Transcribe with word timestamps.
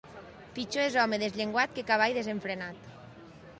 Pitjor 0.55 0.83
és 0.85 0.97
home 1.01 1.19
desllenguat 1.25 1.77
que 1.77 1.85
cavall 1.93 2.19
desenfrenat. 2.21 2.93